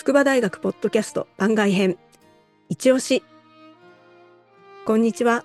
[0.00, 1.98] 筑波大学ポッドキャスト番外編。
[2.70, 3.22] 一押し。
[4.86, 5.44] こんにちは。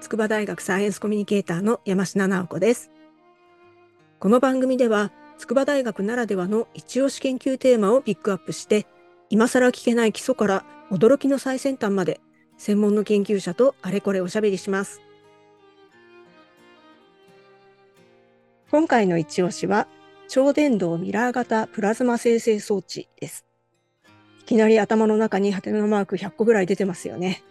[0.00, 2.90] 筑波大学サイエンスコミュニケーターの山科直子です。
[4.18, 8.84] この番組では筑波大学ならではの一押し研究テーマをピックアップして
[9.30, 12.20] 今更聞けない基礎から驚きの最先端まで
[12.58, 15.02] 専門の研究者とあれこれおしゃべりします。
[18.72, 19.86] 今回の一押しは
[20.26, 23.44] 超電導ミラー型プラズマ生成装置です。
[24.44, 27.42] いきなり頭の中にハテナマーク100個ぐらい出てますよね。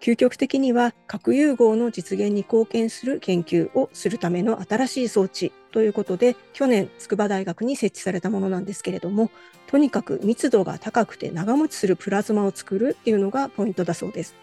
[0.00, 9.30] 究極的には核融合の実現に貢献する研究をするための新しい装置ということで去年筑波大学に設置されたものなんですけれども
[9.66, 14.34] とにかく密度が高くて長持ちするプラズマを作るっていうのがポイントだそうです。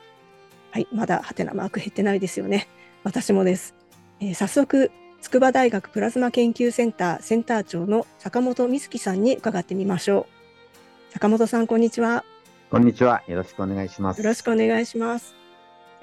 [0.71, 2.67] はい、まだハテナマーク減ってないですよね。
[3.03, 3.75] 私もです。
[4.19, 10.36] えー、早速筑波大学プラズマ研究センターセンター長の坂本美月さんに伺ってみましょう。
[11.11, 12.23] 坂本さん、こんにちは。
[12.69, 13.23] こんにちは。
[13.27, 14.17] よろしくお願いします。
[14.17, 15.35] よろしくお願いします。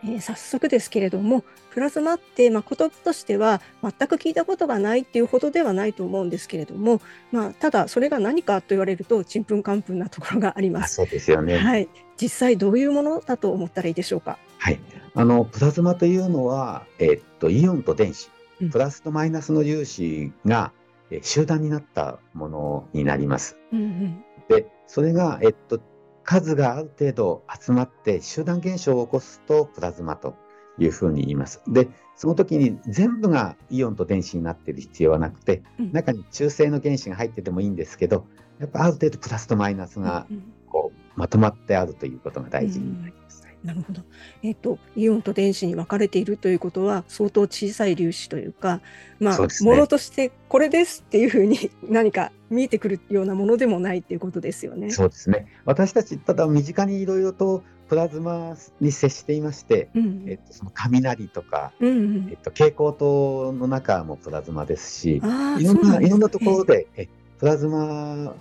[0.02, 7.00] えー、早速ですけれども、プラズマって、まあ、言葉としては全く聞いたことがないっていうほどではないと思うんですけれども、
[7.32, 10.96] まあ、ただそれが何かと言われるとちんぷんかんぷんなところがあります。
[10.96, 11.58] そうですよね。
[11.58, 11.88] はい。
[12.16, 14.38] 実際どういうものだと思ったらいいでしょうか？
[14.58, 14.80] はい。
[15.14, 18.30] あのプラズマというのは、えー、っとイオンと電子
[18.72, 20.72] プラスとマイナスの粒子が、
[21.10, 23.58] え集団になったものになります。
[23.72, 25.80] うんうん、でそれが、えっと、
[26.22, 30.34] 数がある程度集まって集団現象を起こすとプラズマと
[30.78, 31.62] いうふうに言います。
[31.68, 38.26] でその時に全部がイオンと電子になっている必要はなくて、うん、中に中性の原子が入っててもいいんですけど
[38.60, 40.26] やっぱある程度プラスとマイナスが
[40.68, 43.43] こうまとまってあるということが大事になります。
[43.64, 44.02] なるほど。
[44.42, 48.82] えっ、ー、と、イオンと電子に分かれているということは、相当小さい粒子というか、
[49.18, 54.90] まあ、ね、ものとしてこれですっていうふうに何か見えてくるようなものでもないっていうことですよね。
[54.90, 55.46] そうですね。
[55.64, 67.08] 私たち、ただ身近にいろいろとプラズマに接していまして、うん、えっと、その雷とか、うんうん、えっと、蛍光灯の中もプラズマですし、いろんな、いろんなところで、え
[67.38, 68.34] プラズマ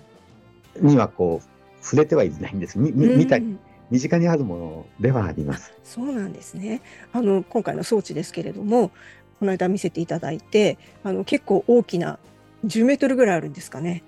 [0.81, 2.77] にはこう、触れてはいないんです。
[2.77, 3.59] み見たり、うん
[3.93, 5.71] 身近にあるものではあります。
[5.83, 6.81] そうなんですね。
[7.11, 8.89] あの今回の装置ですけれども、
[9.39, 12.17] この間見せていただいて、あの結構大きな
[12.65, 14.03] 10メートルぐらいあるんですかね。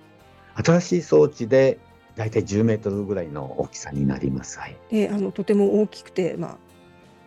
[0.55, 1.77] 新しい装置で
[2.15, 4.57] だいたい10メートルぐらいの大きさになります。
[4.57, 6.57] はい、で、あのとても大きくて、まあ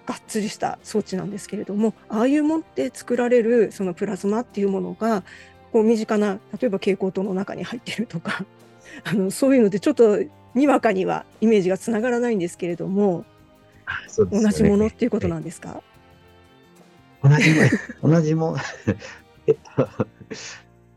[0.06, 5.22] がっつりした装置なんですけれども、ああいうもんで作られるそのプラズマっていうものが、
[5.70, 8.44] こう身近な例えば蛍光灯の中に入ってるとか、
[9.04, 10.18] あのそういうのでちょっと
[10.54, 13.24] にわかにはイメージがつながらないんですけれども、
[14.30, 15.82] ね、同じものっていうことなんですか、
[17.22, 17.54] 同じ
[18.02, 18.56] も同じも
[19.46, 19.88] えっと、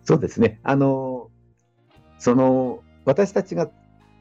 [0.03, 0.59] そうですね。
[0.63, 1.29] あの、
[2.19, 3.69] その、私たちが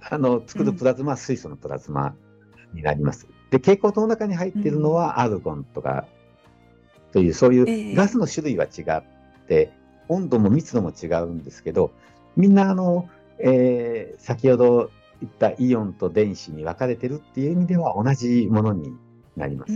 [0.08, 2.14] あの作るプラズマは水素のプラズマ
[2.72, 3.26] になります。
[3.50, 6.06] で、蛍光灯の中に入っているのはアルゴンとか、
[7.12, 9.02] という、そういうガスの種類は違っ
[9.48, 9.72] て、
[10.08, 11.91] 温度も密度も違うんですけど、
[12.37, 13.08] みんなあの、
[13.42, 14.90] えー、先ほど
[15.22, 18.94] いったイオンと電子に分かれてるっていう意味では同じものに
[19.36, 19.72] なります。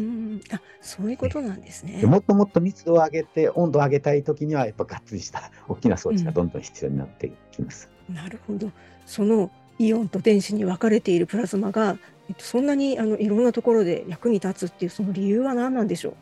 [0.52, 2.02] あそういうことなんですね。
[2.04, 7.90] もっともっと密度を上げて温度を上げたい時にはやっぱがっつりした大きな装置がどんどん必要になってきます。
[8.08, 8.70] うん、なるほど。
[9.06, 11.98] そのイオンと電子に分かれているプラズマが、
[12.28, 16.14] えっと、そんなにあのいろんなところで役に立つっていうその理由は何なんでしょう？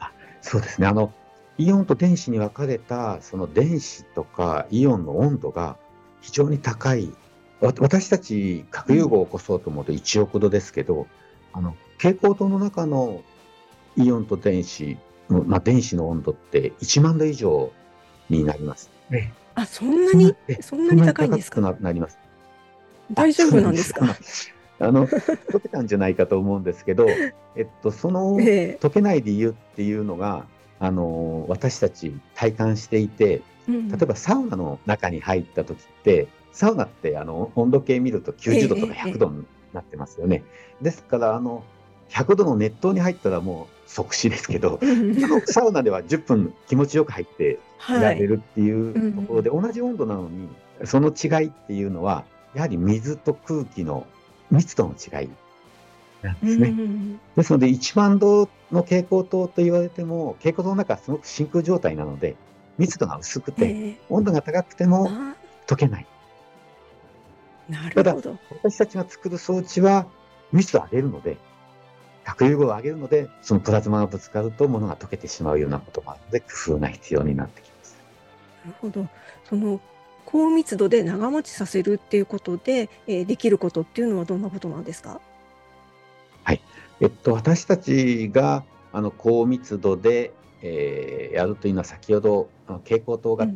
[0.00, 1.12] あそうですねあの
[1.58, 5.76] イオンと電子に分かれたその電子とかイオンの温度が
[6.22, 7.12] 非常に高い
[7.60, 11.06] 私たち核融合を起こそうと思うと1億度ですけど、
[11.52, 13.22] あの蛍光灯の中の
[13.96, 14.96] イオンと電子
[15.30, 17.70] の、まあ、電子の温度って1万度以上
[18.28, 18.90] になります。
[19.54, 20.34] あそんなに？
[20.60, 21.60] そんなに高いんですか？
[21.60, 22.18] ななります。
[23.12, 24.06] 大丈夫なんですか？
[24.80, 27.06] あの溶けたんじゃないかと思うんですけど、
[27.54, 30.46] えっと、その溶けない理由っていうのが、
[30.80, 40.42] あの私たち体感していて、例えばサウナの中に入った時ってサウナってあの温度計見ると90度とか100度になってますよね。
[40.80, 41.64] ですからあの
[42.08, 44.80] 100度の熱湯に入ったらもう即死ですけど
[45.46, 47.92] サウナでは10分気持ちよく入ってい。
[47.94, 50.48] られるっていうところで、はい、同じ温度なのに
[50.84, 52.24] その違いっていうのは
[52.54, 54.06] やはり水と空気の
[54.50, 55.30] 密度の違い
[56.22, 56.74] なんですね。
[57.36, 62.36] ですので1万度の蛍光灯と言われても蛍光灯の中はすごく真空状態なので
[62.78, 65.10] 密度が薄くて、温度が高くても
[65.66, 66.06] 溶けない。
[67.68, 68.38] なるほど。
[68.62, 70.06] 私たちが作る装置は
[70.52, 71.36] 密度を上げるので、
[72.24, 77.96] 核融合を上げるので、そのプラズマがぶつかると物が溶けてしまうようなこともあるので、工夫が必要になってきます。
[78.64, 79.08] なるほど。
[79.48, 79.80] その
[80.24, 85.20] 高密度で長持ちさせるっていうことで、えー、できることっていうのはどんなことなんですか？
[86.44, 86.60] はい、
[87.00, 90.32] えっと、私たちがあの高密度で、
[90.62, 92.48] えー、やるというのは先ほど
[92.78, 93.46] 蛍光灯が、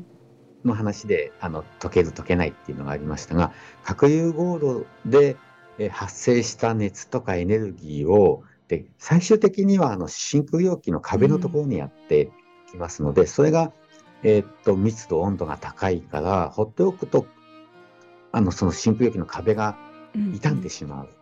[0.65, 3.53] の話であの溶ける溶けないっていうのがありましたが
[3.85, 5.37] 核融合炉で、
[5.79, 12.33] えー、発生した熱とかエネルギーをで最終的にはあの真空容器の壁のところにやって
[12.69, 13.73] きますので、うん、それが、
[14.25, 17.27] えー、っと密度温度が高いから放っておくと
[18.33, 19.77] あのその真空容器の壁が
[20.33, 21.07] 傷んでしまう。
[21.07, 21.17] うん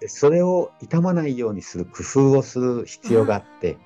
[0.00, 2.02] でそれを傷まないようにする工
[2.32, 3.78] 夫をする必要があって、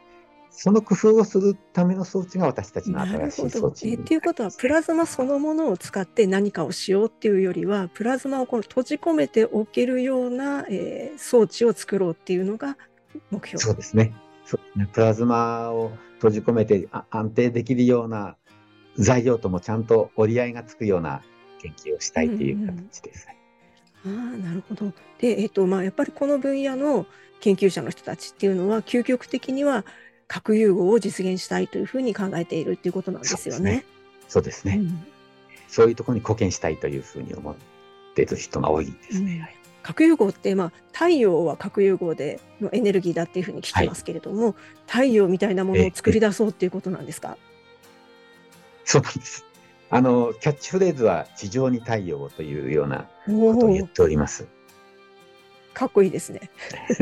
[0.51, 3.89] その工夫をするための装置が私たちの新しい装置。
[3.89, 12.77] えっていうことはプラズマそのものを使って何かをしようっていうよりはプラズマをこの閉じ込めておけるような、えー、装置を作ろうっていうのが
[13.31, 13.63] 目標。
[13.63, 14.13] そうですね。
[14.93, 18.37] プラズマを閉じ込めて安定できるような
[18.97, 21.23] 材料ともちゃんと折り合いがつくような
[21.63, 23.27] 研究をしたいという形です。
[23.27, 23.33] うん。
[23.35, 23.41] うん
[24.03, 24.93] ああ、なるほど。
[25.19, 27.07] で、えっと、まあ、やっぱりこの分野の
[27.41, 29.85] 研究者の人たちっていうのは、究極的には
[30.31, 33.85] 核融合を実現したいというふうに考えているっていうことなんですよね。
[34.29, 34.75] そうですね。
[34.75, 35.07] そう、ねうん、
[35.67, 37.55] そういうところに貢献したいというふうに思っ
[38.15, 39.49] ている人が多いですね。
[39.53, 44.55] うん核融合って、まあ、太陽は核融合でのエネルギーだっていうふうに聞きますけれども、はい、
[44.87, 47.39] 太陽みたいなものを作り出そうっていうことなんですか？
[48.85, 49.47] そうなんです。
[49.89, 54.47] あの、キャッチフレーズは地上に太陽というようなことを言っております。
[55.73, 56.51] かっこいいですね。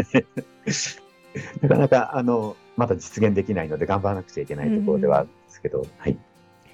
[1.63, 6.17] なかなか、あの、まだ実現できないので頑張らなくちゃいけないところではあるんですけど、うん、はい。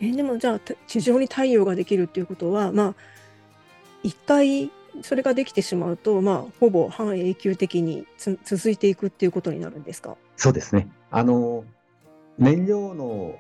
[0.01, 2.95] えでもじゃあ、地上に太陽ができるっていうことは、まあ、
[4.03, 4.71] 一回
[5.03, 8.07] それができてしまうと、まあ、ほぼ半永久的に
[8.45, 10.17] 続いていくっていうことになるんですか？
[10.37, 10.89] そうですね。
[11.11, 11.65] あの、
[12.39, 13.37] 燃料の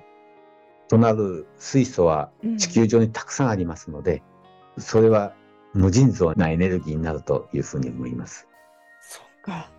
[0.88, 4.23] となる水素は地球上にたくさんありますので、
[4.77, 5.35] うん、それは
[5.73, 8.47] 無尽蔵なエネルギーになるというふうに思います。
[9.00, 9.70] そうか。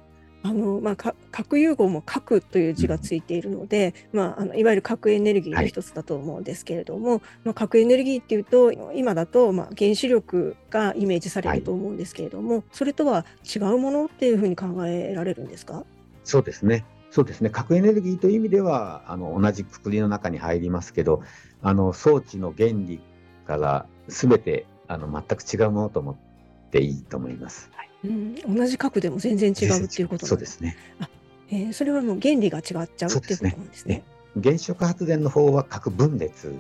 [0.48, 0.96] あのまあ、
[1.32, 15.84] 核融合も核という字がついているので、うん、まあ、あのいわゆる核エネルギーの一つだと思うんですけれども、はい、まあ、核エネルギーっていうと今だとまあ原子力がイメージされると思うんですけれども、はい、それとは違うものっていうふうに考えられるんですか？
[16.24, 16.86] そうですね。
[17.10, 17.50] そうですね。
[17.50, 21.24] 核エネルギーという意味ではあの同じくくりの中に入りますけど
[21.62, 23.00] あの装置の原理
[23.48, 26.35] から全てあの全く違うものと思って
[26.74, 27.70] いいと思います。
[27.76, 30.78] はい、うん、同じ核でも全然違うっていうことそうですね。
[31.00, 31.10] あ
[31.50, 34.04] えー、それはもう原理が違っちゃうっていうことなんですね。
[34.36, 34.42] ね。
[34.44, 36.54] 原子力発電の方は核分裂、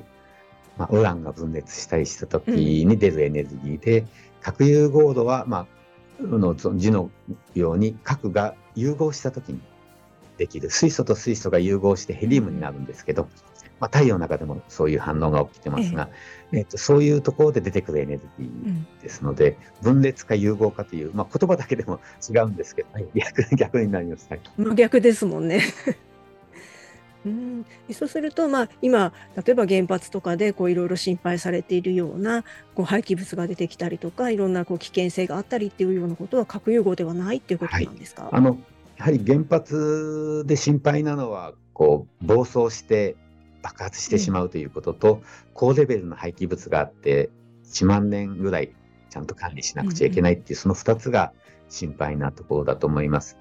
[0.78, 4.08] まあ、ウランが分裂したりした時に出るエネルギーで、うん、
[4.42, 5.68] 核融合度は、ま
[6.20, 7.10] あ、の字の
[7.54, 9.60] ように核が融合した時に
[10.38, 10.70] できる。
[10.70, 13.28] 水素と水素が融合してヘリウムになるんですけど、
[13.80, 16.16] まあ、太陽の中でもそういう反応が起きてますが、え
[16.62, 22.00] っと、そういうところで出てくるエネルギーですので、うん、分裂か融合かという、まあ、言葉だけでも
[22.30, 24.28] 違うんですけど、はい、逆逆になります。
[24.30, 25.62] はい、逆ですもんね。
[27.26, 32.44] うん、そうすると、まあ、今例えば原発とかでこういろいろ心配されているような
[32.76, 38.60] こう廃棄物が出てきたりとかいろんなこう危険性があったりっていうようなことは核融合ではないっていうことなんですか、はい、あの
[38.98, 43.16] やはり原発で心配なのはこう暴走して
[43.66, 45.22] 爆発してしまうということと、うん、
[45.56, 47.32] 高レベルの廃棄物があって
[47.66, 48.72] 1万年ぐらい
[49.10, 51.34] ちゃんと管理しなくちゃいけないっていう、その2つが
[51.70, 53.38] 心配なところだと思います。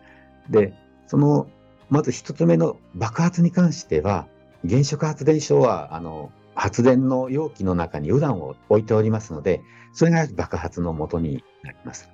[0.49, 0.73] で
[1.07, 1.47] その
[1.91, 4.27] まず1つ目の爆発に関しては
[4.67, 9.61] 原子力発電所はあの発電の容器の中にウランを置いておりますので
[9.93, 12.09] それが爆発の元になります。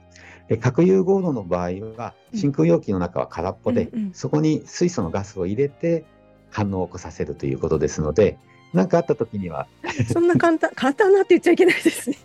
[0.61, 6.05] 核融合炉の場合は真空容器の中は空っぽで、うんうん、そこに水素のガスを入れて
[6.51, 8.39] 反応を起こさせるということですので
[8.73, 9.67] 何かあった時には。
[10.13, 12.17] そんな簡単 簡単なって言っちゃいけないですね。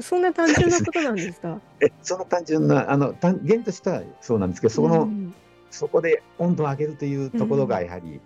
[0.00, 1.60] そんな単純なことなんですか？
[1.80, 5.34] えその単純なあの単原としてはそうなんですけどその、うん、
[5.70, 8.20] そこで温度を上げるというところがやはり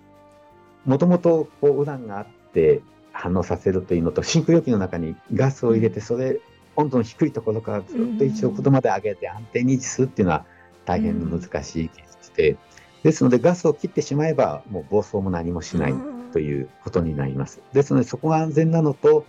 [0.86, 2.80] もともとウランがあって
[3.12, 6.40] 反応させるというのと真空容器の中にガスを入れてそれ
[6.76, 10.46] 温度の低いところからずっと1億度まで上げて安定に維持するっていうのは
[10.84, 12.56] 大変難しい技術で、
[13.02, 15.94] ですのでガスを切ってしまえばもう暴走も何もしない
[16.32, 17.60] ということになります。
[17.72, 19.24] ですのでそこが安全なのと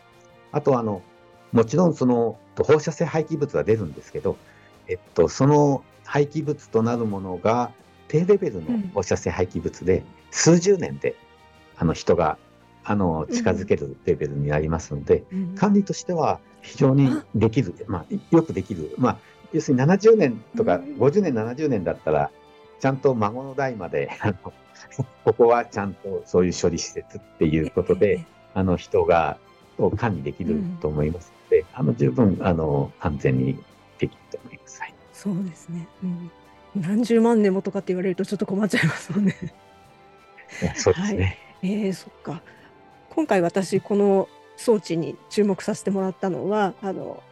[0.52, 1.02] あとあの
[1.52, 4.38] もちろんその放射性廃棄物は出るんですけど、
[4.88, 7.72] えっと、その廃棄物となるものが
[8.08, 11.16] 低レベルの放射性廃棄物で、数十年で
[11.78, 12.38] あの人が
[12.84, 19.18] あの近づけるレベルになりますので、うん、管理としては非常にできる、まあ、よくできる、まあ、
[19.54, 22.32] 要するに70年とか50年、70年だったら、
[22.80, 24.34] ちゃんと孫の代まで、あの
[25.26, 29.38] ここはちゃんとそういう処理施設っていうことで、あの人が
[29.78, 31.32] を管理できると思います。
[31.74, 33.56] あの十分あの安全に
[33.98, 34.82] できると思います。
[34.82, 36.32] はい、そうですね、うん。
[36.76, 39.36] 何十万年もとかって言われるとちょっと困っちゃいますもんね。
[40.76, 41.38] そうですね。
[41.62, 42.42] はい、えー、そっか。
[43.10, 47.24] 今回私この装置に注目させてもらったのはあの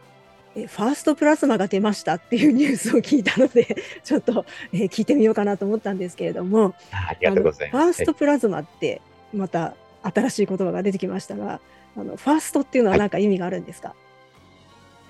[0.66, 6.74] ファーストプラズマが出ましたっていうニュースを聞いたので ちょっと、えー、聞いてみようかなと思ったんですけれども。
[6.90, 7.84] ありがとうございます。
[7.84, 9.00] ファーストプラズマって
[9.32, 11.60] また新しい言葉が出てきましたが
[11.96, 13.94] あのファーストっていうのは何か意味があるんですか、は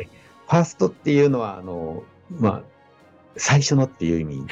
[0.00, 2.62] い、ファーストっていうのはあの、まあ、
[3.36, 4.46] 最初のっていう意味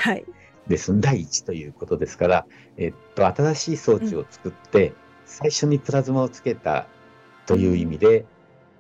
[0.69, 6.87] です、はい、第一ということですから、えっと、新しい装置を作って、うん、最初にプラズマをつけた
[7.47, 8.27] という意味で、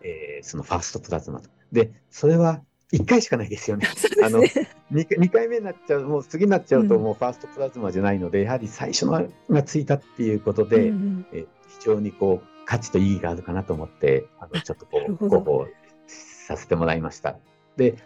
[0.03, 1.49] えー、そのファーストプラズマと。
[1.77, 3.87] で、それは1回しかないですよね。
[4.17, 4.25] ね。
[4.25, 11.45] あの 2, 2, 回目になっちゃう、もう次になっちゃうと、もうファーストプラズマじゃないので、うん、やはり最初のがついたっていうことで、うんうん、え
[11.81, 15.67] 非常にこう価値と意義があるかなと思って、あのちょっとこう広報
[16.07, 17.37] させてもらいました。
[17.77, 17.99] で、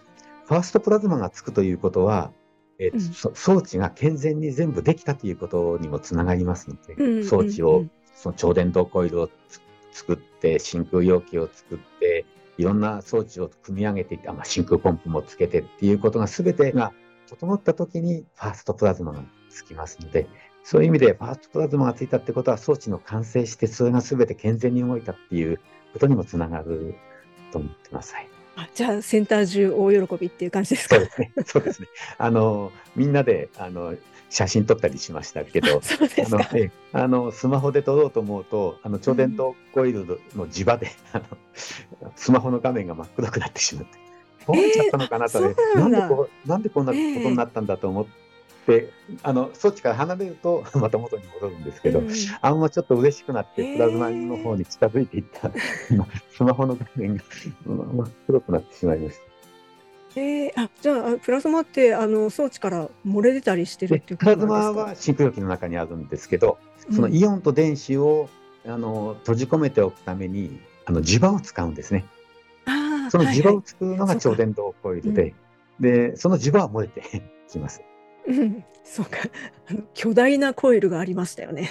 [0.46, 2.32] ファーストプラズマがつくということは、
[2.80, 7.84] えうん、装置が健全に全部できたということにもつながりますので、うんうんうん、装置を、
[8.14, 9.30] その超電導コイルを
[9.92, 12.24] 作って、真空容器を作って、
[12.60, 16.92] いろんな装置を組み上げていって、ま、真空ポンプもつけてっていうことが全てが
[17.26, 20.28] 整った時にファーストプラズマがつきますので、
[20.62, 25.58] そういう意味でファーストプラズマがついたってことは装置の完成して、それが全て健全に動いたっていう
[25.94, 26.96] ことにもつながる
[27.50, 28.14] と思ってます。
[28.14, 28.39] はい
[28.74, 30.96] じゃあセンター中大喜びっていう感じですか？
[30.96, 31.32] そうですね。
[31.46, 31.88] そうですね。
[32.18, 33.94] あのみんなであの
[34.28, 35.80] 写真撮ったりしましたけど、
[36.92, 41.24] あのスマホで撮ろうと思うと、あの超電導コイルの磁場で、うん、あ
[42.02, 43.90] のスマホの画面が真っ黒くなってしまって、
[44.46, 48.06] どうなっちゃったのかなとね、えー、なんでこうなんでこんなことになったんだと思っ
[48.70, 48.90] て。
[49.10, 52.08] えー、あの装置から離れると また元に戻るんですけど、うん、
[52.40, 57.22] あんまちょっと嬉しくなってプラズマの方に近づいていった、 えー、スマホの画面が
[57.66, 59.30] 真っ黒くなってしまいました。
[60.16, 66.58] えー、あじゃあプラズマってあの装置から漏れ出たりしてるっていうプラズマは真空容器の中にあるんですけど、
[66.90, 68.28] そのイオンと電子を、
[68.66, 72.04] あの閉じ込めておくためにあの磁場を使うんですね。
[72.66, 77.82] あその磁場を作るのが超電導コイルで、はいはい、でその磁場は漏れてきます。
[78.30, 79.18] うん、そうか
[79.68, 81.70] あの巨大なコイルがありましたよね。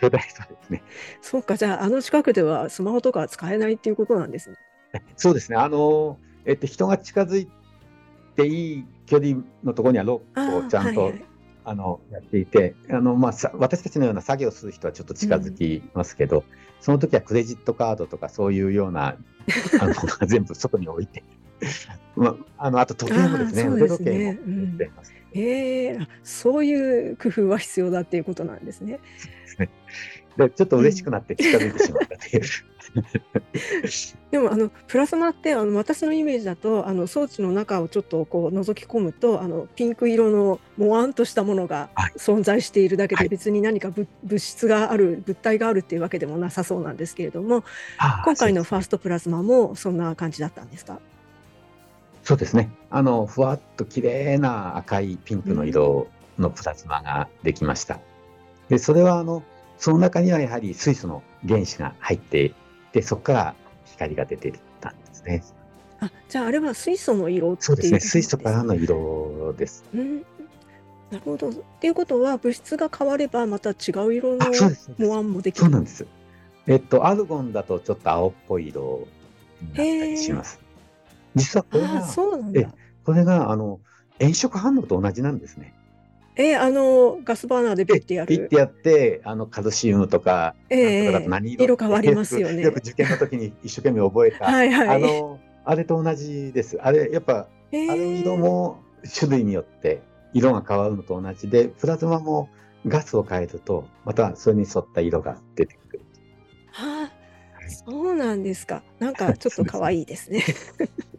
[0.00, 0.82] 巨大そうですね。
[1.20, 4.56] そうかじゃああの近くではスマホとか使えないっていうことなんですね。
[5.16, 5.58] そうですね。
[5.58, 7.50] あのえっと人が近づい
[8.36, 11.24] ていい距離のところにはロープをちゃんと、はいはい、
[11.64, 16.44] あのやっていてあの、まあ、私たちのような作業する人はちょっと近づきますけど、うん、
[16.80, 19.16] その時はクレジットカードとかそういうような
[19.80, 19.94] あの
[20.26, 21.22] 全部外に置いて、
[22.16, 25.12] まあ、あのあと時計もですね腕時計も置いてます。
[25.34, 28.98] えー、そういう工夫は必要だっていうことなんですね。
[30.36, 32.42] でちょっと嬉しくなって近づいてしまったという、
[34.30, 44.08] でもあのプラズマってあの私のイメージだとあの装置の中をちょっとこう覗き込むとあのピンク色のもわんとしたものが存在しているだけで、はい、別に何か物
[44.42, 47.64] 質がある物体があるっていうわけでもなさそうなんですけれども
[48.24, 51.00] 今回のファーストプラズマもそんな感じだったんですか？
[52.22, 56.08] そうですねあのふわっと綺麗な赤いピンクの色
[56.38, 58.00] のプラズマができました。
[58.68, 59.42] でそれはあの
[59.78, 62.54] その中にはやはり水素の原子が入って
[62.92, 65.44] で、そこから光が出てたんですね。
[66.00, 68.00] あ、じゃああれは水素の色そうですね。
[68.00, 69.84] 水素からの色です。
[69.94, 70.18] うん。
[71.10, 71.50] なるほど。
[71.50, 74.46] っていうことは物質が変わればまた違う色の
[74.98, 75.62] モアンもできる。
[75.62, 76.06] そうなんです。
[76.66, 79.06] えっとアルゴンだとちょっと青っぽい色
[79.60, 80.59] になったりします。
[81.34, 82.74] 実はこれがそうなんだ。
[83.04, 83.80] これがあの
[84.20, 85.74] 炎色反応と同じなんですね。
[86.36, 88.28] えー、あのガスバーナーでピッてやる？
[88.28, 91.64] ピッてやってあのカルシウムとか、えー、とか何色？
[91.64, 92.62] 色変わりますよね。
[92.62, 96.78] よく受験の時に一生懸命覚えた はい、はい、あのあれと同じです。
[96.80, 98.80] あれやっぱ、えー、あの色も
[99.18, 102.48] 種類によって色が変わるのと同じでプラズマも
[102.86, 106.00] ガスを変えるとまたそれに沿った色が出てくる。
[106.72, 107.12] はあ、
[107.68, 108.82] そうなんですか。
[108.98, 110.44] なんかちょっと可愛いですね。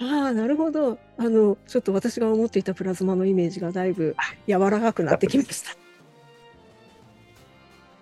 [0.00, 0.98] ああ、なるほど。
[1.16, 5.76] あの、ちょっと私が思っていたプラズマのイメージがだいぶ柔らかくなってきました。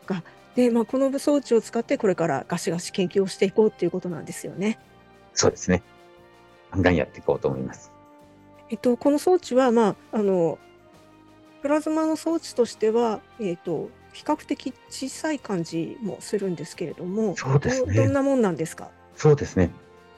[0.07, 0.23] か。
[0.55, 4.79] で、まあ、この装置を使ってこれからガシガシ研究をしていこうっていうことなんですよね。
[5.35, 5.83] そうですね。
[6.71, 7.93] ガンガンやっていこうと思います。
[8.71, 10.59] えっと、この装置は、まあ、あの、
[11.61, 17.95] プラズマの装置としては、えっと、比較的小さい感じもするんですけれども、そうですね。
[17.95, 18.91] どんなもんなんですか？
[19.15, 19.71] そうですね。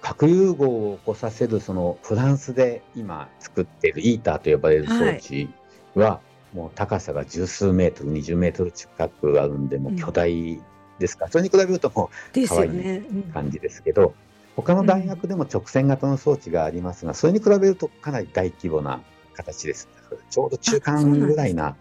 [0.05, 5.49] 核融合を起こさせるそのフランスで今作っているイーターと呼ばれる装置
[5.95, 6.21] は、
[6.53, 10.61] もう高さが十数メートル20メートル近くあるんでもう巨大
[10.99, 11.25] ですか？
[11.25, 14.15] ら、うん、それに比べるともう可愛い感じですけど、ねうん、
[14.57, 19.01] 他の大学でも直線型の装置がありますが、うん、それに比べるとかなり大規模な
[19.33, 19.89] 形です。
[20.29, 21.77] ちょうど中間ぐらいな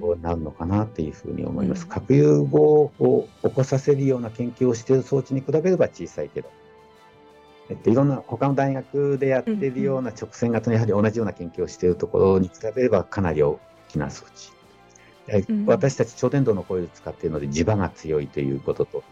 [0.00, 1.86] そうなるのかなっていうふうに思います。
[1.86, 6.50] 核融合を起こさせるような研究をしている装置に比べれば小さいけど、
[7.70, 14.52] えっと、いろんな他の大学でやっているような直線型のやはり同じような研究をしているところに比べればかなり大きな装置。
[15.66, 19.02] 私たち超電導のコイルを使っているので磁場が強いということと、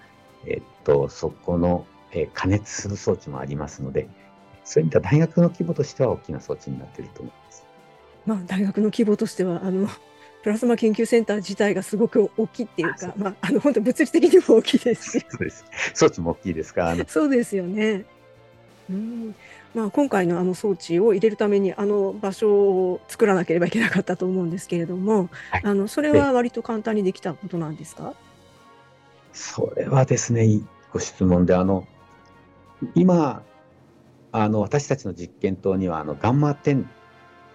[0.46, 4.06] えっと、そこの、え加熱する装置もありますので、
[4.64, 7.64] そういった大学の規模としては大きな装置になっていると思います。
[8.26, 9.88] まあ、大学の規模としてはあの
[10.42, 15.26] プラズマ研究センター自体がすごく大きいっていうか、まあ、あの本当物理的にも大きいですし。
[15.30, 15.64] そうです。
[15.94, 16.94] 装置も大きいですか。
[17.08, 18.04] そうですよね。
[18.90, 19.34] うん。
[19.74, 28.14] まあ、今回のあの装置を入れるためにあの場所を作らなければいけなかったと思うんですけれども、はい、あのそれは割と簡単にできたことなんですか？
[29.32, 30.60] それはですね、
[30.92, 31.86] ご質問で、あの
[32.94, 33.42] 今
[34.30, 36.84] あの私たちの実験棟にはあのガンマ10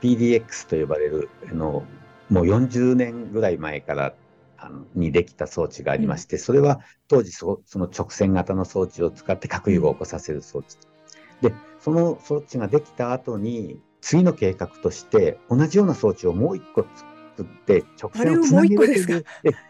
[0.01, 1.83] PDX と呼ばれるあの
[2.29, 4.13] もう40年ぐらい前から
[4.57, 10.77] あのにできた装置がありまして、それは当時そその直線型の装置を使って核融合を起こさせる装置。
[11.41, 16.85] で、その装置ができた後に、次の計画として、同じような装置をもう一個
[17.35, 19.25] 作って、直線をつなげるという、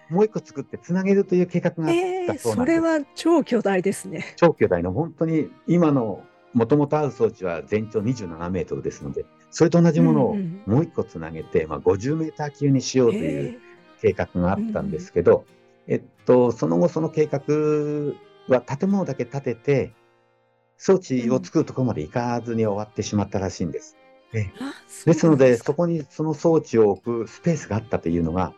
[0.09, 2.47] もう一個作ってつなげるという計画があったそうなんです。
[2.49, 4.33] えー、それは超巨大ですね。
[4.35, 13.59] 超巨大の、本当に今のもともとある装置は全長27メートルですので、それと同じものをもう一個つなげて、うんうん、まあ、50メーター級にしようという
[14.01, 15.45] 計画があったんですけど、
[15.87, 17.41] えー、えっと、その後その計画
[18.47, 19.93] は建物だけ建てて、
[20.77, 23.97] 装置を作るところまで行かずに終わってしまったらしいんです。
[24.33, 24.51] ええ、
[25.05, 28.53] ですので、そこにその装置を置くスペースがあったというのが、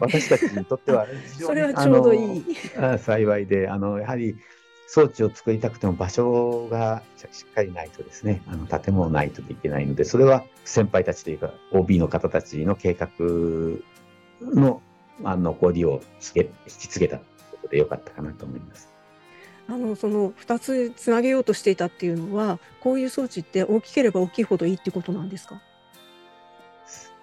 [0.00, 2.44] 私たちにとっては非常にそれはちょうどいい
[2.98, 4.36] 幸いで、あのやはり
[4.88, 13.08] 装置を作りたくても場所がしっかりないとですね、あの建物ないといけないので、それは先輩たちというか、OB の方たちの計画
[14.40, 14.82] の
[15.24, 16.02] あの残りを
[16.36, 18.91] 引き継げたということでよかったかなと思います。
[19.68, 25.60] あのその2つつなげようとしていたっていうのはこういう装置って大きければ大きいほどいいってことなんですか？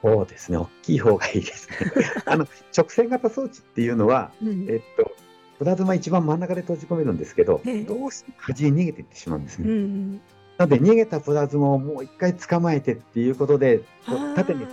[0.01, 0.57] そうですね。
[0.57, 1.75] 大きい方がいいですね。
[2.25, 5.11] あの直線型装置っていうのは、うん、えっと
[5.57, 9.69] プラズマ一番真ん中で閉じ込めるんですけど、ええ、どうしても端に逃げていってしまうんですね。
[9.69, 10.13] うん、
[10.57, 13.81] なので逃げたプラズマをもう一回捕まえてっていうことで
[14.37, 14.65] 縦に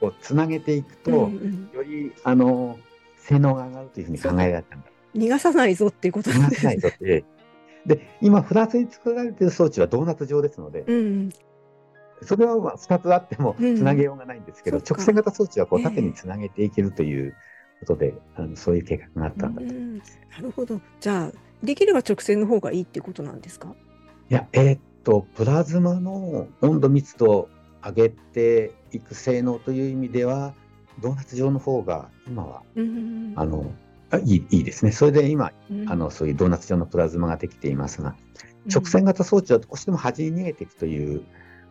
[0.00, 2.78] こうつなげていくと、うんうん、よりあの
[3.18, 7.24] 性能が上がるというふうに考えられたんだ逃がさないぞっていうことなんですね。
[7.86, 11.30] で、今、フランスに作られている装置はドーナツ状ですので、うん、
[12.22, 17.34] それはまあ2つあってもつなげようがないんですけど、うん、直線型装置はこう縦につなげていけるという
[17.80, 19.66] ことで、えー、あのそういう計画があったんだと。
[19.66, 20.20] 思います。
[20.30, 20.80] なるほど。
[21.00, 23.74] じゃあ、できれば直線の方がいいっていうことなんですか？
[24.28, 27.48] いや、えー、っと、プラズマの温度密度を
[27.82, 30.54] 上げていく性能という意味では、
[31.00, 33.72] ドーナツ状の方が今は、うん、あの
[34.18, 34.92] いいいいですね。
[34.92, 38.16] それで今、うん、あのそういうドーナツ状のプラズマができていますが、
[38.72, 41.22] 直線型装置はどうしても端に逃げていくという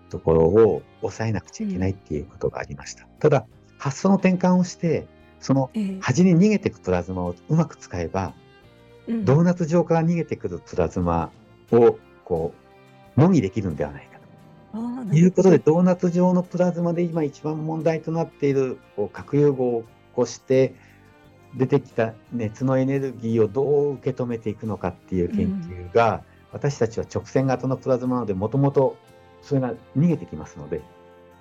[0.09, 3.03] ところを抑えなくちゃいけないっていうことがありました。
[3.03, 3.45] うん、ただ、
[3.77, 5.07] 発想の転換をして、
[5.39, 5.69] その
[6.01, 8.33] 端に逃げていくプラズマをうまく使えば、
[9.07, 11.31] うん、ドーナツ状から逃げてくるプラズマ
[11.71, 12.53] をこ
[13.17, 14.19] う模擬できるんではないか
[15.09, 15.15] と。
[15.15, 20.75] いうことで、ドーナツ状のプラズマで今一番問題となっているこう核融合を起こして、
[21.55, 25.47] 出てきた熱のエネルギーをどう受け止めていくのかっていう研
[25.91, 26.19] 究が、うん、
[26.53, 28.97] 私たちは直線型のプラズマなのでもともと
[29.41, 30.81] それが逃げてきますので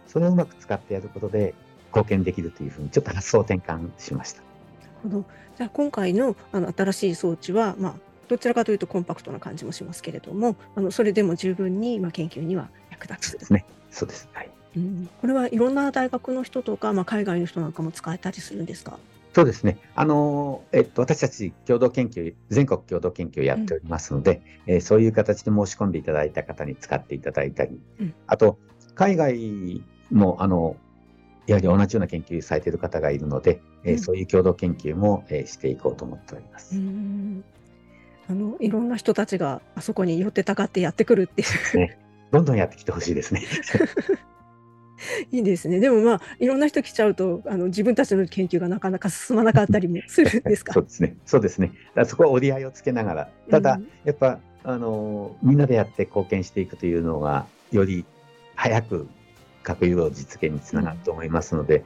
[0.06, 1.54] それをうまく使ってやることで
[1.88, 4.40] 貢献できるというふうにちょっと発想転換しました。
[4.40, 5.24] なるほど。
[5.56, 7.94] じゃあ今回のあの新しい装置は、まあ、
[8.28, 13.30] どちらかというとコンパクトな感じもしますけれどもあのそれでも十分に、まあ、研究には役立つ。
[13.32, 13.64] そうですね。
[13.90, 14.50] そうです、はい。
[14.76, 18.98] うん、これはいろんな大学の人とか、まあ、海外の人なんかも使えたりするんですか？
[19.38, 19.78] そうですね。
[19.94, 28.58] あの、えっと、私たち共同研究、全国共同研究をやっておりますので、うん、えー、そういう形で申し込んでいただいた方に使っていただいたり、うん、あと、
[28.96, 30.74] 海外も、あの、
[31.46, 36.74] やはり同じような研究されている方がいるので、えー、うん、そういう共同研究も、えー、していこうと思っております。
[38.30, 41.96] あのいろんな人たちがあそこに寄ってたかってやってくるっていう、ね。
[42.32, 43.44] どんどんやってきてほしいですね。
[45.32, 45.80] いいですね。
[45.80, 50.72] でもまあいろんな人来ちゃうとあの自分たちの研究がなかなか進まなかったりもするんですか？
[50.72, 51.16] そうですね。
[51.26, 51.72] そうですね。
[52.04, 58.04] そこは折り合いをつけながら、ただ、うん、やっぱあのみんなでやって貢献していくというのがより
[58.54, 59.08] 早く
[59.62, 61.78] 核融合実現につながると思いますので。
[61.78, 61.84] うん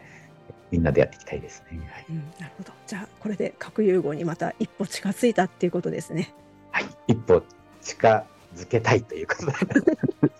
[0.72, 1.78] みんなでやっていきたいですね。
[1.92, 2.72] はい、うん、なるほど。
[2.86, 6.34] じゃあこれで核融合にまた一歩近づいたっていうことですね。
[6.70, 7.42] はい、一歩
[7.82, 8.24] 近
[8.56, 9.52] づけたいということで。
[9.52, 9.58] は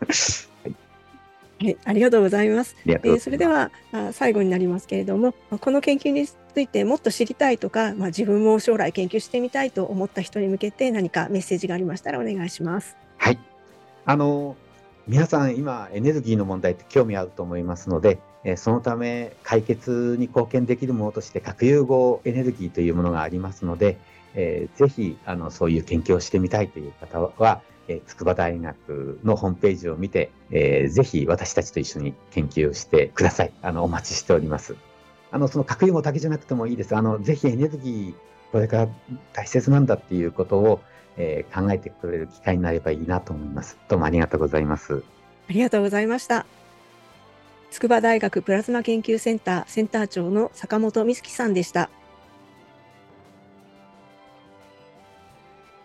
[0.66, 0.74] い
[1.62, 2.74] はい、ありがとうございます。
[2.86, 12.96] えー、それではあ最後になりますけれども、この研究についてもっと知りたいとか、まあ、自分も将来研究してみたいと思った人に向けて何かメッセージがありましたらお願いします。
[13.16, 13.38] はい。
[14.04, 14.56] あの
[15.06, 23.98] 皆さん今エネルギーの問題って興味あると思いますので、えそのため解決に貢献できるものとして核融合エネルギーというものがありますので、
[24.34, 33.52] えー、ぜひあのそういう研究をしてみたいという方はえー、筑波大学のホームページを見て、えー、ぜひ私たちと一緒に研究をしてください。
[33.62, 34.76] あの、お待ちしております。
[35.30, 36.96] あの、その核融合だけじゃなくてもいいです。
[36.96, 38.14] あの、ぜひエネルギー、
[38.52, 38.88] これから
[39.32, 40.80] 大切なんだっていうことを、
[41.16, 43.78] えー、考えてくれる機会になればいいなと思います。
[43.88, 45.02] どうもありがとうございます。
[45.48, 46.46] ありがとうございました。
[47.70, 51.88] 筑波大学プラズマ研究センターセンター長の坂本美月さんでした。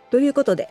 [0.09, 0.69] ということで、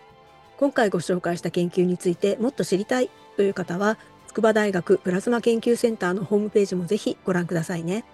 [0.59, 8.05] 今回ご紹介した研究についてもっと知りたいという方は、筑波大学プラズマ研究センターのホームページもぜひご覧くださいね。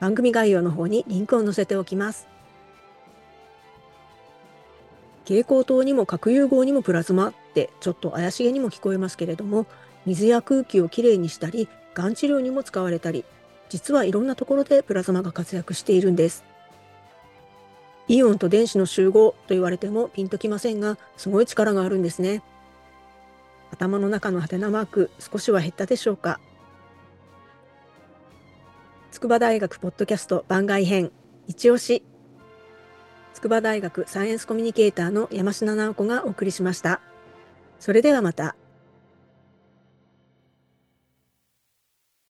[0.00, 2.26] 番組概要の方にリンクを載せておきます。
[5.24, 9.66] 蛍光灯にも核融合にもプラズマってちょっと怪しげにも聞こえますけれども、
[10.06, 13.24] 水や空気をきれいにしたり、がん治療にも使われたり、
[13.68, 16.44] 実はいろんなところでプラズマが活躍しているんです。
[18.10, 22.42] イオンと電子の集合と言われてもピンときませんが、すごい力があるんですね。
[23.70, 26.40] 頭の中のハテナマーク、少しは減ったでしょうか。
[29.12, 31.12] 筑波大学ポッドキャスト番外編、
[31.46, 32.02] 一押し。
[33.32, 37.00] 筑波大学サイエンスコミュニケーターの山科直子がお送りしました。
[37.78, 38.56] それではまた。